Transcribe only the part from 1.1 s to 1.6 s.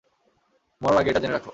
এটা জেনে রাখ।